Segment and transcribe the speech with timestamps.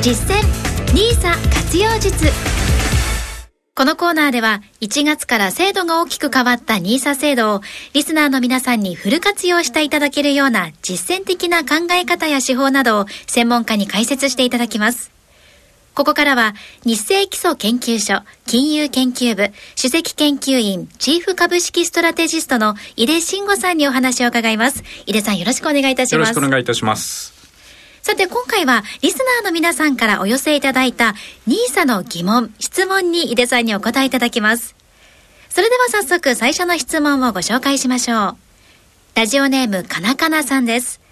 [0.00, 0.40] 実践
[0.94, 2.24] NISA 活用術
[3.74, 7.62] このコーナーでは1月から制度が大きく変わった NISA 制度を
[7.94, 15.10] リスナーの皆さんにフル活用していただけるような実践的な考え方や手法などを専門家に解説していただきます。
[15.94, 16.54] ここからは
[16.84, 24.84] 日清基礎研究所金融研究部首席研究員チーフ株式ストラテジストの井出慎吾さんにお話を伺います。
[25.06, 26.28] 井出さんよろしくお願いいたします。
[26.28, 27.47] よろしくお願いいたします。
[28.08, 31.14] さて今回はリスナーの皆さんからお寄せいただいた
[31.46, 34.74] NISA の疑問、質問に井出さんにお答えいただきます。
[35.50, 38.36] それでは早速最初の質問をご紹介しましょう。
[39.14, 41.02] ラジオネームかなかなさんです。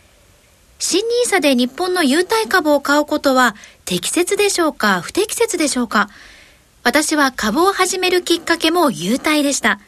[0.79, 6.09] 新 NISA で日本の優待株を買うことは適切でしょうか不適切でしょうか
[6.83, 9.81] 私は株を始めるきっかけも優待でした。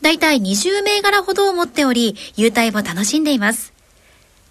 [0.00, 3.76] だいたい20銘柄ほどを持っており、優待を楽しんでいます。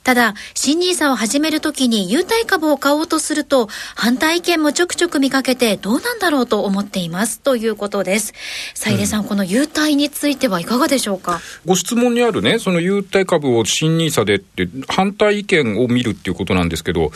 [0.07, 7.41] ただ、新 nisa を始めるときに優待株を買おうとすると、反対意見もちょくちょく見かけてどうなんだろうと思っています。
[7.41, 8.33] ということです。
[8.73, 11.41] さいでさん、うん、この優待についてはいかがでしょうか？
[11.65, 17.11] ご質問にあるね、その優待株を新 nisa でって反対意見を見るっていうことなんですけど、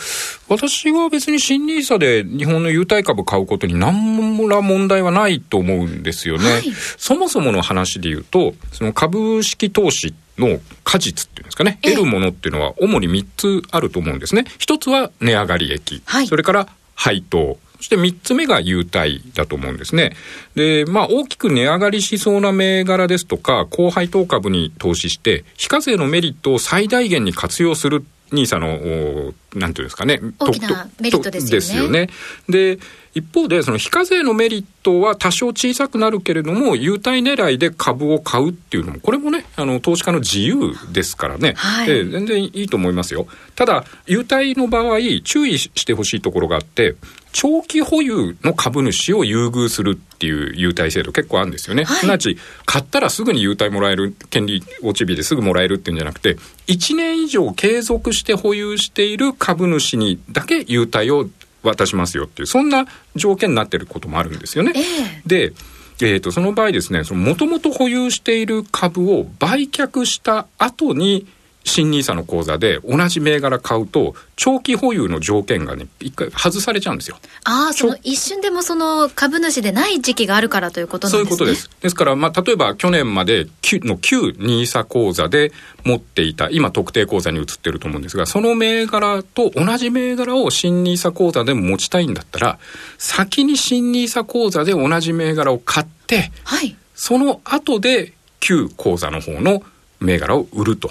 [0.50, 6.44] 私は別に新 nisa で日本の優待株買うことに何ら問題はないと思うんですよね。
[6.44, 10.14] はい、そもそもの話で言うと、その株式投資
[10.48, 14.44] の果実っていうんですかね、得るものっていうのは主に3つあると思うんですね。
[14.58, 20.14] 一つは値上がり益、はい、それから配当、そして3つ目が優待だと思うんですね。
[20.54, 30.20] で、まあ大きく値上がりしそうな銘柄ですとか、高配当株に投資して、非課税のメリットを最大限に活用するニーサの、なんていうんですかね。
[30.38, 32.08] 大きなメリットですよね。
[32.48, 32.78] で
[33.14, 43.26] 一方で、その非課税のメリットは多少小さくなるけれども、優待狙いで株を買うっていうのも、これもね、あの、投資家の自由ですからね、はい、え全然いいと思いますよ。
[43.54, 46.94] ただ、優待の場合、注意してほしいところがあって、
[47.32, 51.84] 長期保有の株主を優遇するっていう優待制度結構あるんですよね。
[51.84, 61.28] はい、すなわち、買ったらすぐに優待もらえる、権利落ち日ですぐもらえるっていうんじゃなくて、1年以上継続して保有している株主にだけ優待を
[61.62, 64.72] 渡しますよっていう、そんな条件になってることもあるんですよね。
[64.76, 65.52] えー、で、
[66.00, 71.26] えーと、その場合ですね、もともと保有している株を売却した後に、
[71.64, 77.18] 新 nisa の口座で同じ銘柄買うと、長期保有の条件がね、一回外されちゃうんですよ。
[77.44, 81.36] ああ、その一瞬でもその株主でない時期があるからということなんですね。
[81.36, 81.70] そういうことです。
[81.80, 85.52] ですから、まあ、例えば去年までの旧 nisa 口座で
[85.84, 92.58] 持っていた、今特定口座に移ってると思うんですが、その銘柄と同じ銘柄を新 nisa 口座でも持ちたいんだったら、
[92.98, 99.62] 先に新 nisa 口座で同じ銘柄を買って、はい、その後で旧口座の方の
[100.00, 100.90] 銘柄を売ると。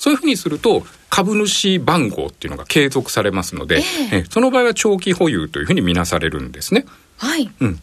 [0.00, 6.86] そういうふうにすると、株主番号っていうのが継続されますので、えー、その場合は長期保有というふうに見なされるんですね。
[7.18, 7.50] はい。
[7.60, 7.78] うん。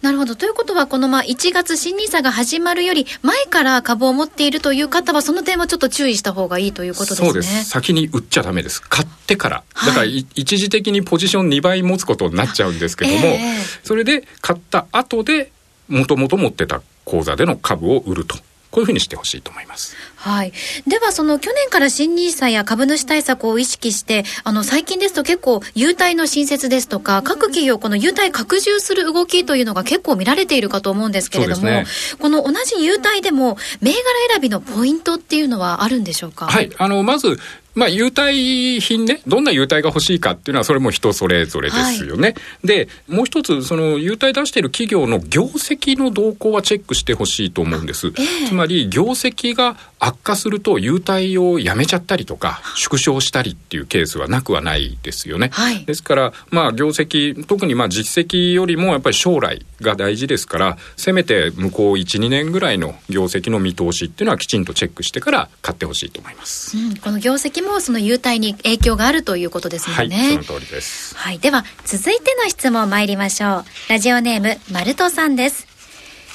[0.00, 0.34] なるほど。
[0.34, 7.28] ということは、このまあ1月新 nisa が始まるより前から株を持っているという方は、その点はちょっと注意した方がいいということですね。
[7.28, 7.64] そうです。
[7.68, 8.80] 先に売っちゃダメです。
[8.80, 9.62] 買ってから。
[9.86, 15.52] だから、一時的にポジション2倍持つことになっちゃうんですけども、えー、それで買った後で、
[15.88, 18.36] もともと持ってた口座での株を売ると。
[18.72, 19.94] こういうふうにしてほしいと思います。
[20.16, 20.52] はい。
[20.88, 31.86] では、その去年から新ニーサや株主対策を意識して、あの、最近ですと結構、優待の新設ですとか、各企業、この優待拡充する動きというのが結構見られているかと思うんですけれども、ね、
[32.18, 33.98] この同じ優待でも、銘柄
[34.32, 36.46] 選びのポイントっていうのはあるんでしょうか？
[36.46, 36.70] はい。
[36.78, 37.38] あの、まず、
[37.74, 42.28] まあ、優待品ね、どんな優待が欲しいかっていうのは、それも人それぞれですよね。
[42.28, 42.34] は
[42.64, 48.08] い、で、もう一つ、その、優待出している企業の業績の動向はチェックしてほしいと思うんです。
[48.08, 55.50] えー、つまり、業績が悪化すると、優待をやめちゃったりとか、縮小したりっていうケースはなくはないですよね。
[55.52, 66.76] はい、ですから、まあ、業績、特にまあ、実績よりもやっぱり将来が大事ですから、せめて向こう1、2年ぐらいの業績の見通しっていうのはきちんとチェックしてから買ってほしいと思います。
[66.76, 70.16] うん、この業績もその優待に影響があるということですもんね。
[70.16, 71.16] はい、その通りです。
[71.16, 71.38] はい。
[71.38, 73.64] では、続いての質問参りましょう。
[73.88, 75.66] ラジオネーム、マルトさんです。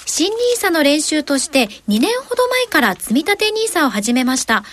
[0.06, 4.64] 新 nisa の練習として2年ほど前から積立 nisa を始めました。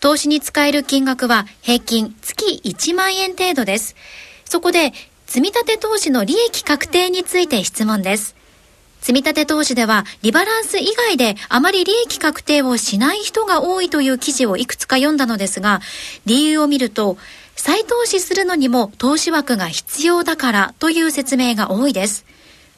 [0.00, 3.96] 投資に使える金額は平均月1万円程度です。
[4.44, 4.92] そこで、
[5.26, 8.33] 積立投資の利益確定について質問です。
[9.04, 15.82] 積立投資ではリバランス以外であまり利益確定をしない人が多いという記事をいくつか読んだのですが、
[16.24, 17.18] 理由を見ると、
[17.54, 22.24] 再投資するのにも投資枠が必要だからという説明が多いです。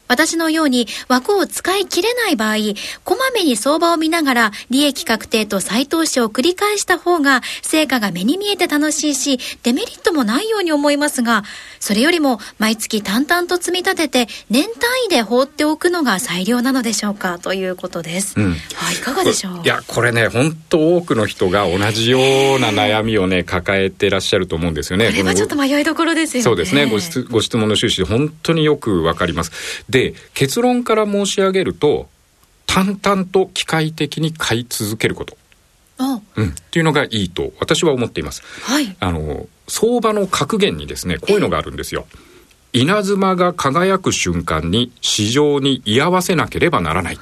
[0.08, 2.56] 私のように枠を使い切れない場合、
[3.04, 11.44] こまめに相場を見ながら利益確定と再投資を繰り返した方が成果が目に見えて楽しいし、デメリットもないように思いますが、
[11.80, 14.72] それよりも毎月淡々と積み立てて年単
[15.06, 18.34] 位で放っておくのが最良なのでしょうかということです。
[18.36, 19.62] うん、はい、いかがでしょう？
[19.62, 25.10] いや、これね、本当多くの人が同じような悩みをね、抱えてらっしゃると思うんですよね。
[25.10, 26.44] これはちょっと迷いどころですよね。
[26.44, 26.86] そうですね。
[26.86, 29.52] ご質ご質問の趣旨で本当によくわかります。
[29.96, 32.10] で、結論から申し上げると、
[32.66, 35.38] 淡々と機械的に買い続けること。
[36.36, 38.42] うん、っていうのがいいと私は思っています。
[38.64, 42.06] はい、あの相場の格言にですねこういうのがあるんですよ。
[42.74, 47.18] 稲妻が輝く瞬間に市場に居合わせなければならないっ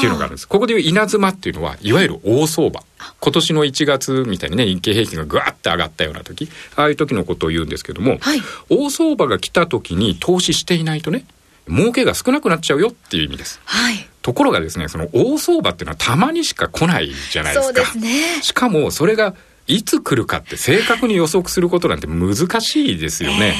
[0.00, 0.46] ていうのがあるんです。
[0.46, 2.82] ここでいう稲妻っていうのはいわゆる大相場。
[3.20, 11.24] 今年の1月みたいにね日経平均がぐわって上がったような時ああいう時のことを言うんですけども、はい、大相場が来た時に投資していないとね
[11.68, 13.60] 儲けが少なくなっちゃうよっていう意味です。
[13.64, 14.06] はい。
[14.22, 17.84] ところがですね、その大相場っていうのはたまにしか来ないじゃないですか。
[17.84, 18.42] そうですね。
[18.42, 19.34] しかもそれが
[19.66, 23.54] いつ来るかって正確に予測することなんて難しいですよね。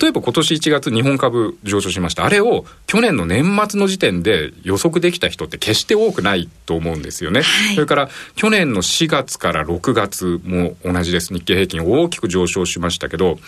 [0.00, 2.24] 例えば今年1月日本株上昇しました。
[2.24, 7.42] あれを去年の年末の時点で予測できた人って決して多くないと思うんですよね。
[7.42, 11.32] はい、それから去年の4月から6月も同じです。
[11.32, 13.38] 日経平均大きく上昇しましたけど、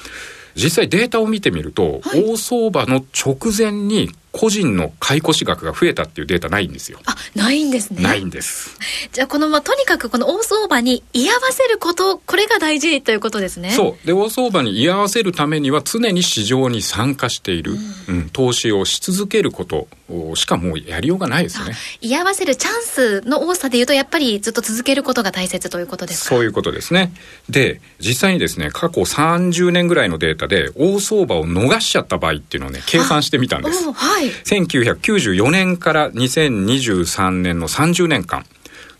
[0.62, 7.00] 実際データを見てみると、はい、大相場の直前に個人の買い越し額が増えたっていうデータないんですよ。
[7.06, 8.02] あ、ないんですね。
[8.02, 8.78] ないんです。
[9.12, 13.70] じゃあこのまあとにかくこの大相場に居合わせることこれが大事ということですね。
[13.70, 14.06] そう。
[14.06, 17.72] で大相場に居合わせるためには常に市場に参加している、
[18.08, 19.88] うん、うん、投資をし続けること
[20.34, 21.75] しかもうやりようがないですね。
[22.00, 26.34] 居合わせるチャンスの多さでいうとやっぱりずっと続けることが大切ということですか？
[26.36, 27.12] そういうことですね。
[27.48, 33.84] で実際にですね過去30年ぐらいのデータで大相場を逃しちゃった場合っていうのをね計算してみたんです。
[34.19, 34.31] はい。
[34.31, 38.44] 1994年から2023年の30年間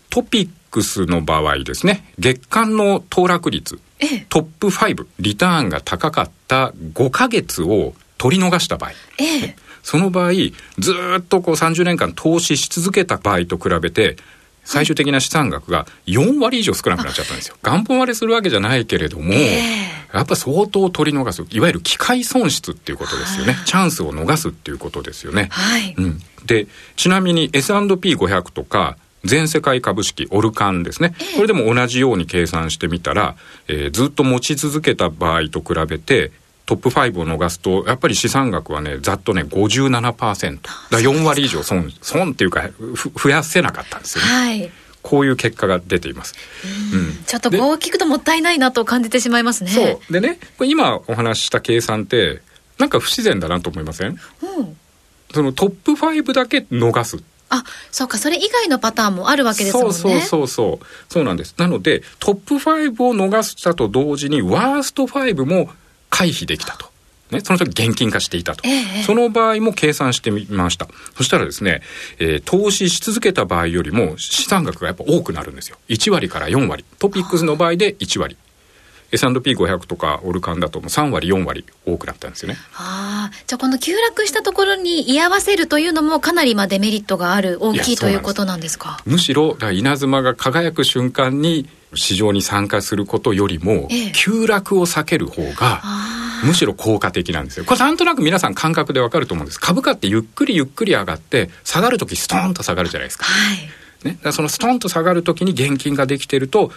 [0.09, 10.31] トピックスの場合ですね月間の騰落率、ええ、トップ5リターンが高かった5か月を取り逃した場合、ええ、その場合
[10.77, 14.15] ずっとこう30年間投資し続けた場合と比べて
[14.63, 17.55] 最終的な資産額が4割以上少なくなっちゃったんですよ。
[17.63, 21.45] 元本割れするわけじゃないけれども、えー、やっぱ相当取り逃す。
[21.49, 23.55] いわゆる機械損失っていうことですよね。
[23.65, 25.47] チャンスを逃すっていうことですよね。
[25.51, 25.95] はい。
[25.97, 26.19] うん。
[26.45, 33.35] で、ちなみに S&P500 とか、全世界株式オルカンですね、これでも同じように計算してみたら、
[33.67, 36.31] えー、ずっと持ち続けた場合と比べて
[36.69, 40.59] トップ5を逃すとやっぱり資産額はねざっとね57%
[40.91, 42.69] だ4割以上損損っていうか
[43.17, 44.29] 増やせなかったんですよね。
[44.29, 44.71] はい
[45.01, 46.35] こういう結果が出ています。
[46.93, 49.71] うん、ちょっとこう聞くともったいないなと感じてしまいますね。
[49.71, 52.41] そうでね、今お話しした計算って
[52.77, 54.09] なんか不自然だなと思いません？
[54.09, 54.17] うん、
[55.33, 57.17] そのトップ5だけ逃す。
[57.49, 59.93] あ、そうか、それ以外のパターンもあるわけですもんね。
[59.93, 60.85] そうそうそうそう。
[61.07, 61.55] そうなんです。
[61.57, 65.71] なので、トップ5を逃したと同時に、ワースト5も
[66.19, 66.89] 回避できたと。
[67.31, 70.87] ね、その時現金化していたと、ええ、その場合も計算してみました。
[71.15, 71.81] そしたらですね、
[72.17, 75.77] えー、投資し続けた場合よりも資産額がやっぱ多くなるんですよ。
[75.89, 76.83] 1割から4割。
[76.97, 78.35] トピックスの場合で1割。
[79.11, 82.57] S&P500 とかオルカンだともう3割4割多くなったんですよね。
[82.75, 89.01] ああじゃあこの急落したところに居合わせるというのもかなりまあデメリットがある大きいということなんですか？
[89.05, 95.81] むしろ稲妻が輝く瞬間に市場に参加することよりも、ええ、急落を避ける方が
[96.43, 97.65] むしろ効果的なんですよ。
[97.65, 99.59] これなんとなく皆さん感覚でわかると思うんです。
[99.59, 103.25] 株価ってゆっくりゆっくり上がって下がるときストーンと下がるじゃないですか。
[103.25, 106.71] はい、ね、だそのストーンと下がるときに現金ができてると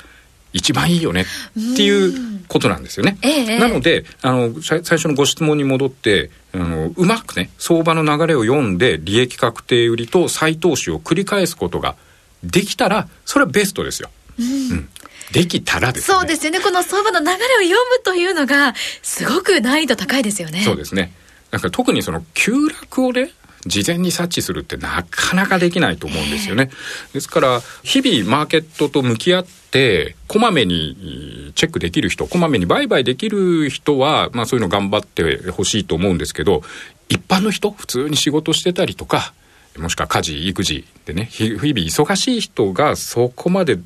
[0.53, 3.19] 一番いいよねっていうことなんですよね。
[3.23, 11.97] え、なのであの最初のご質問に戻ってあのうまくね相場の流れを読んで利益確定売りと再投資を繰り返すことが
[12.45, 14.11] できたらそれはベストですよ。
[14.39, 14.89] うん、うん
[15.33, 16.15] できたらですね。
[16.15, 16.61] そうですよね。
[16.61, 20.63] この相場の流れを読むというのが、すごく難易度高いですよね。
[20.63, 21.13] そうですね。
[21.51, 23.31] だから特にその急落をね、
[23.67, 26.71] 事前に察知するってなかなかできないと思うんですよね。
[27.13, 36.63] ですから、日々マーケットと向き合って、こまめにチェックできる人、こまめに売買できる人は、まあそういうの頑張ってほしいと思うんですけど、
[37.09, 39.33] 一般の人、普通に仕事してたりとか、
[39.79, 43.79] もしくは家事、育児でね、日々忙しい人がそこまで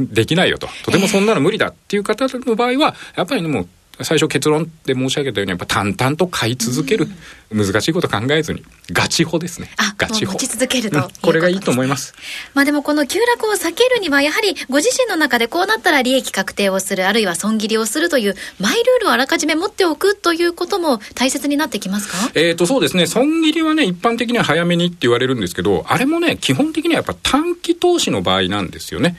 [0.00, 0.68] できないよと。
[0.84, 3.68] とてもそんなの無理だっていう方の場合は、やっぱりね、もう、
[4.00, 7.08] 最初結論で申し上げたようにやっぱ淡々と買い続ける、
[7.50, 8.62] うん、難しいこと考えずに
[8.92, 9.70] ガチホですね。
[9.96, 10.34] ガチホ。
[10.34, 12.14] 持ち続けると、うん、これがいいと思います。
[12.54, 22.30] まあでもこの急落を避けるにはやはりご自身の中でこうなったら利益確定をするあるいは損切りをするというマイルールをあらかじめ持っておくということも大切になってきますか？
[22.36, 23.08] えっ、とそうですね。
[23.08, 29.16] 損切りはね一般的には早めにって言われるんですけどあれもね基本的にはやっぱ短期投資の場合なんですよね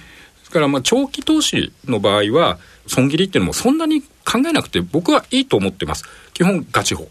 [0.50, 6.06] ですからまあ長期投資の場合は損切りっていうのもそんなに考えなくて僕はいいと思ってます。
[6.34, 7.08] 基本ガチ法。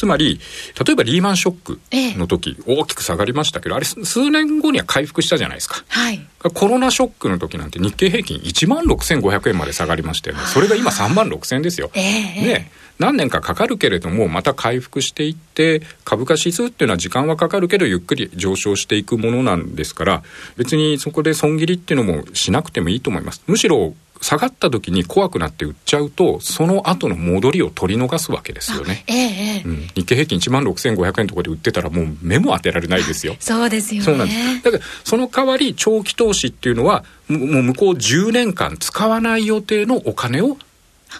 [0.00, 0.40] つまり
[0.82, 1.80] 例えばリーマンショック
[2.18, 10.42] の時、ええ、大きく下がりましたけどあれ数年後には回復したじゃないですか、はい、コロナショックの時なんて日経平均1万6500円まで下がりましたよね。
[10.46, 12.02] それが今3万6000円ですよ、ええ、
[12.46, 12.72] ね。
[12.98, 20.22] 何年かかかるけれどもまた回復していって株価指数っていうのは時間はかかるけどゆっくり上昇していくものなんですから
[20.56, 23.42] 別にそこで損切りっていうのもしなくてもいいと思います。
[23.46, 33.36] むしろ下がった時に怖くなって売っちゃうとその後の戻りを取り逃すわけですよね、ええうん、日経平均1万6500円とかで売ってたらもう目も当てられないですよ。
[33.40, 34.04] そうですよね。
[34.04, 34.62] そうなんです。
[34.62, 40.56] だからその代わり長期投資っていうのはもう向こう10年間使わない予定のお金を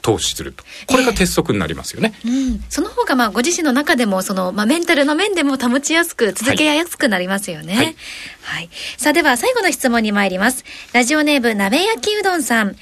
[0.02, 0.64] 投資すると。
[0.86, 2.14] これが鉄則になりますよね。
[2.24, 2.64] えー、うん。
[2.68, 7.74] その方が、まあ、ご自身の中でも、その、まあ、メンタルの面でも保ちやすく、続けやすくなりますよね。
[7.74, 7.96] はい。
[8.42, 10.64] はい、さあ、では、最後の質問に参ります。
[10.92, 12.76] ラジオネーム、鍋焼きうどんさん。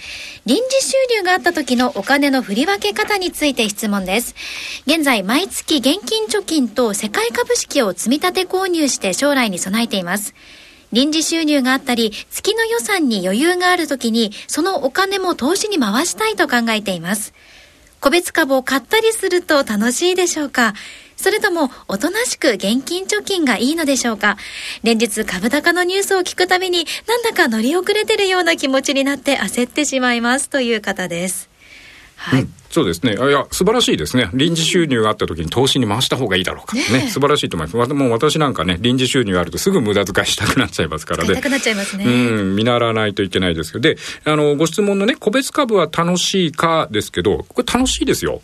[0.46, 4.34] 臨時収入があった時のお金の振り分け方について質問です。
[4.86, 10.34] 現在、毎月現金貯金と世界株式を積み立て購入して将来に備えています。
[10.92, 17.34] 臨時収入があったり、月の予算に余裕があるときに、そのお金も投資に回したいと考えています。
[18.00, 20.74] 個別株を買ったりすると楽しいでしょうか？
[21.16, 24.36] それとも、おとなしく現金貯金がいいのでしょうか？
[24.84, 31.50] 連日株高のニュースを聞くたびに、なんだか乗り遅れてるような気持ちになって焦ってしまいますという方です。
[32.18, 33.14] はい、うん、そうですね。
[33.14, 34.28] いや、素晴らしいですね。
[34.34, 36.74] 臨時収入があった時に投資に回した方がいいだろうか。
[36.74, 37.94] ね、ね、素晴らしいと思います。
[37.94, 41.34] もう私なんかね、臨時収入があるとすぐ無駄遣いしたくなっちゃいますからね。
[41.34, 42.04] たくなっちゃいますね。
[42.04, 43.82] うん、見習わないといけないですけど。
[43.82, 48.42] で、あの、ご質問のね、個別株は楽しいかですけど、これ楽しいですよ。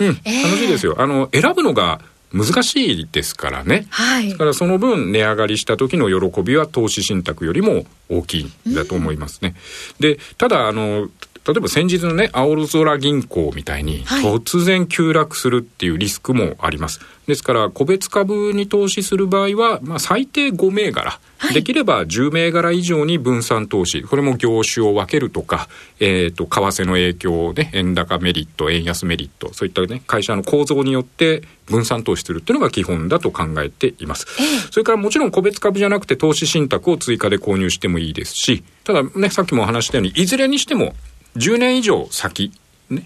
[0.00, 0.96] うん、えー、楽しいですよ。
[0.98, 2.00] あの、選ぶのが、
[2.32, 3.86] 難しいですからね。
[3.90, 4.30] はい。
[4.30, 9.54] だからその分値上がりした時の喜びは投資信託よりも大きいんだと思いますね。
[10.00, 11.08] うん、で、ただあの、
[11.46, 17.00] 例えば先日のね、青空銀行みたいに、突然急落するっていうリスクもあります。
[17.00, 25.68] はい、ですから、個別株に投資する場合は、まあ、最低5銘柄、はい、できれば10銘柄以上に分散投資、これも業種を分けるとか、
[25.98, 34.26] えっ、ー、と、為替の影響で、ね、円高メリット、円安メリット、そういったね、会社の構造によって分散投資するっていうのが基本だと考えています。
[34.38, 40.94] えー、それからもちろん個別株じゃなくて投資信託を追加で購入してもいいですし、ただね、さっきもお話したように、いずれにしても
[41.36, 42.52] 10年以上先、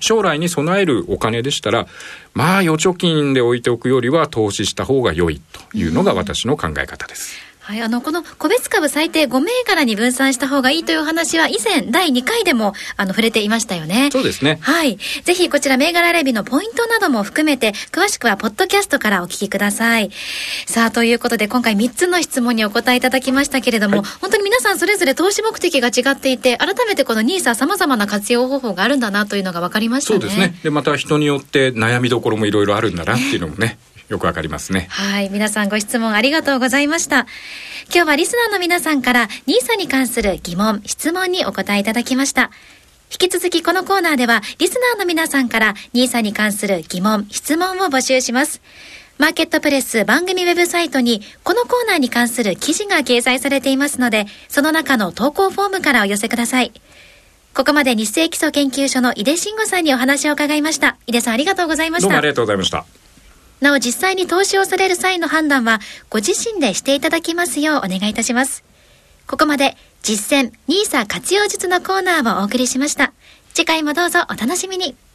[0.00, 1.87] 将来に備えるお金でしたら、
[2.35, 7.45] まあ預貯金で置いておくよりは投資した方が良いというのが私の考え方です。
[7.66, 14.08] はい、あの、この個別株最低5銘柄に分散した方がいいという話は以前第2回でもあの触れていましたよね。
[14.12, 14.58] そうですね。
[14.61, 14.99] はい。
[15.25, 20.12] ぜひこちら銘柄レビのポイントなども含めて詳しくはポッドキャストからお聞きください。
[20.66, 30.20] さあ、ということで今回3つの質問にお答えいただきましたけれども、はい、本当に皆さんそれぞれ投資目的が違っていて、改めてこの NISA 様々な活用方法があるんだなというのが分かりましたね。
[30.20, 30.54] そうですね。
[30.62, 33.76] で、また人によって悩みどころもいろいろあるんだなっていうのもね。
[34.08, 34.86] よくわかりますね。
[34.90, 35.30] はい。
[35.30, 37.26] 皆さんご質問ありがとうございました。
[37.92, 42.50] 今日はリスナーの皆さんから NISA に関する疑問、質問にお答えいただきました。
[43.10, 48.60] 引き続きこのコーナーでは、リスナーの皆さんから NISA に関する疑問、質問を募集します。
[49.18, 56.72] マーケットプレス番組ウェブサイトにこのコーナーに関する記事が掲載されていますので、その中の投稿フォームからお寄せください。
[57.54, 60.98] ここまで日清基礎研究所の井出慎吾さんにお話を伺いました。
[61.06, 62.08] 井出さんありがとうございました。
[62.08, 63.05] どうもありがとうございました。
[63.60, 68.64] なお実際に投資をされる際の判断はご自身でしていただきますようお願いいたします。
[69.26, 73.12] ここまで実践 NISA 活用術のコーナーをお送りしました。
[73.54, 75.05] 次回もどうぞお楽しみに。